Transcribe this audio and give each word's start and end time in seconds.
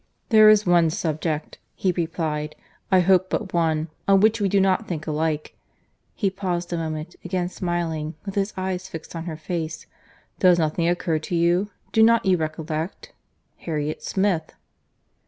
"There 0.29 0.49
is 0.49 0.65
one 0.65 0.89
subject," 0.89 1.59
he 1.75 1.91
replied, 1.95 2.55
"I 2.91 3.01
hope 3.01 3.29
but 3.29 3.53
one, 3.53 3.89
on 4.07 4.19
which 4.19 4.41
we 4.41 4.49
do 4.49 4.59
not 4.59 4.87
think 4.87 5.05
alike." 5.05 5.55
He 6.15 6.31
paused 6.31 6.73
a 6.73 6.77
moment, 6.77 7.15
again 7.23 7.49
smiling, 7.49 8.15
with 8.25 8.33
his 8.33 8.51
eyes 8.57 8.87
fixed 8.89 9.15
on 9.15 9.25
her 9.25 9.37
face. 9.37 9.85
"Does 10.39 10.57
nothing 10.57 10.89
occur 10.89 11.19
to 11.19 11.35
you?—Do 11.35 12.01
not 12.01 12.25
you 12.25 12.35
recollect?—Harriet 12.35 14.01
Smith." 14.01 14.53